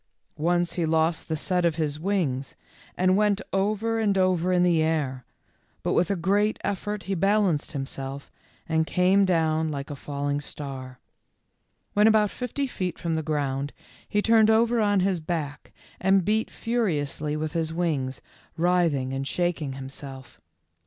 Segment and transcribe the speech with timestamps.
[0.39, 2.55] Once he lost the set of his wings,
[2.97, 5.25] and went over and over in the air,
[5.83, 8.31] but with a great effort he balanced himself
[8.67, 10.97] and came down like a fall ing star.
[11.93, 13.73] When about fifty feet from the ground
[14.09, 18.23] he turned over on his back and beat furiously with his wings,
[18.57, 20.41] writhing and shaking himself.